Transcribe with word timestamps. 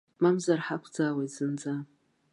Мамзар 0.21 0.59
ҳақәӡаауеит 0.65 1.31
зынӡа! 1.35 1.73